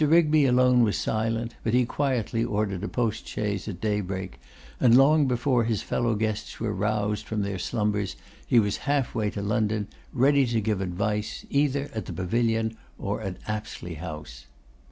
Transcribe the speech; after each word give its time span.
Rigby 0.03 0.47
alone 0.47 0.81
was 0.81 0.97
silent; 0.97 1.53
but 1.63 1.75
he 1.75 1.85
quietly 1.85 2.43
ordered 2.43 2.83
a 2.83 2.87
post 2.87 3.27
chaise 3.27 3.67
at 3.67 3.79
daybreak, 3.79 4.39
and 4.79 4.97
long 4.97 5.27
before 5.27 5.63
his 5.65 5.83
fellow 5.83 6.15
guests 6.15 6.59
were 6.59 6.73
roused 6.73 7.27
from 7.27 7.43
their 7.43 7.59
slumbers, 7.59 8.15
he 8.43 8.57
was 8.57 8.77
halfway 8.89 9.29
to 9.29 9.43
London, 9.43 9.87
ready 10.11 10.47
to 10.47 10.59
give 10.59 10.81
advice, 10.81 11.45
either 11.51 11.91
at 11.93 12.07
the 12.07 12.13
pavilion 12.13 12.75
or 12.97 13.21
at 13.21 13.37
Apsley 13.47 13.93
House. 13.93 14.47